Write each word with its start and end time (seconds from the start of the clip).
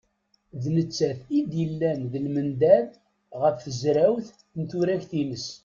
D 0.61 0.63
nettat 0.75 1.19
i 1.37 1.39
d-yellan 1.49 2.01
d 2.11 2.13
lmendad 2.25 2.89
ɣef 3.41 3.55
tezrawt 3.59 4.27
n 4.59 4.61
turagt-ines. 4.69 5.47